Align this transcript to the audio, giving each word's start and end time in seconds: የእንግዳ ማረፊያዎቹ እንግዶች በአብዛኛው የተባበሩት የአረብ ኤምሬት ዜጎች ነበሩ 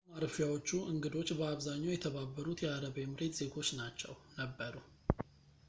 የእንግዳ 0.03 0.13
ማረፊያዎቹ 0.19 0.69
እንግዶች 0.93 1.29
በአብዛኛው 1.39 1.93
የተባበሩት 1.93 2.63
የአረብ 2.65 2.95
ኤምሬት 3.05 3.37
ዜጎች 3.41 3.69
ነበሩ 4.41 4.75